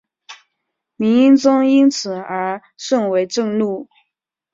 [0.95, 3.87] 明英宗因此而甚为震怒。